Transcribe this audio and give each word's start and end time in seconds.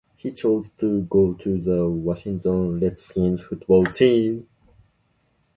He 0.17 0.31
chose 0.31 0.67
to 0.79 1.01
go 1.03 1.33
to 1.35 1.59
the 1.61 1.87
Washington 1.87 2.79
Redskins 2.79 3.43
football 3.43 3.85
team. 3.85 4.47